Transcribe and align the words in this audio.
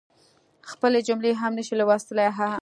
خپلي 0.71 0.99
جملی 1.07 1.31
هم 1.41 1.53
نشي 1.57 1.73
لوستلی 1.79 2.27
هههه 2.37 2.59